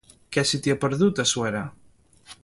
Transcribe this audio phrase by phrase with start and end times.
[0.35, 1.63] Què se t'hi ha perdut, a Suera?